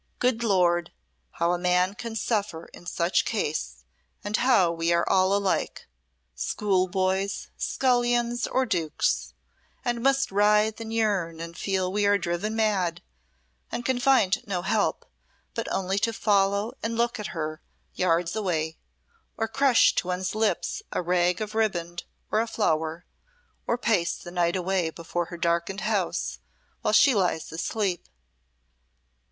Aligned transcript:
"Good 0.17 0.43
Lord! 0.43 0.91
how 1.33 1.51
a 1.51 1.59
man 1.59 1.93
can 1.93 2.15
suffer 2.15 2.65
in 2.73 2.87
such 2.87 3.23
case, 3.23 3.83
and 4.23 4.35
how 4.37 4.71
we 4.71 4.91
are 4.91 5.07
all 5.07 5.31
alike 5.35 5.85
schoolboys, 6.33 7.49
scullions, 7.55 8.47
or 8.47 8.65
Dukes 8.65 9.35
and 9.85 10.01
must 10.01 10.31
writhe 10.31 10.81
and 10.81 10.91
yearn 10.91 11.39
and 11.39 11.55
feel 11.55 11.91
we 11.93 12.07
are 12.07 12.17
driven 12.17 12.55
mad, 12.55 13.03
and 13.71 13.85
can 13.85 13.99
find 13.99 14.41
no 14.47 14.63
help 14.63 15.05
but 15.53 15.71
only 15.71 15.99
to 15.99 16.13
follow 16.13 16.73
and 16.81 16.97
look 16.97 17.19
at 17.19 17.27
her, 17.27 17.61
yards 17.93 18.35
away, 18.35 18.79
or 19.37 19.47
crush 19.47 19.93
to 19.97 20.07
one's 20.07 20.33
lips 20.33 20.81
a 20.91 20.99
rag 21.03 21.41
of 21.41 21.53
ribband 21.53 22.05
or 22.31 22.39
a 22.41 22.47
flower, 22.47 23.05
or 23.67 23.77
pace 23.77 24.15
the 24.15 24.31
night 24.31 24.55
away 24.55 24.89
before 24.89 25.25
her 25.25 25.37
darkened 25.37 25.81
house 25.81 26.39
while 26.81 26.91
she 26.91 27.13
lies 27.13 27.51
asleep. 27.51 28.09